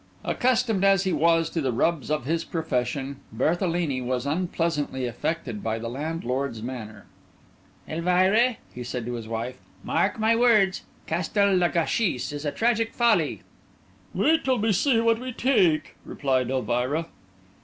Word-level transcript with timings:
Accustomed 0.23 0.83
as 0.83 1.03
he 1.03 1.13
was 1.13 1.47
to 1.51 1.61
the 1.61 1.71
rubs 1.71 2.09
of 2.09 2.25
his 2.25 2.43
profession, 2.43 3.17
Berthelini 3.31 4.01
was 4.01 4.25
unpleasantly 4.25 5.05
affected 5.05 5.61
by 5.61 5.77
the 5.77 5.89
landlord's 5.91 6.63
manner. 6.63 7.05
"Elvira," 7.87 8.57
said 8.81 9.03
he 9.03 9.09
to 9.11 9.13
his 9.13 9.27
wife, 9.27 9.59
"mark 9.83 10.17
my 10.17 10.35
words: 10.35 10.81
Castel 11.05 11.55
le 11.55 11.69
Gâchis 11.69 12.33
is 12.33 12.45
a 12.45 12.51
tragic 12.51 12.93
folly." 12.95 13.43
"Wait 14.15 14.43
till 14.43 14.57
we 14.57 14.73
see 14.73 14.99
what 14.99 15.19
we 15.19 15.31
take," 15.31 15.95
replied 16.03 16.49
Elvira. 16.49 17.05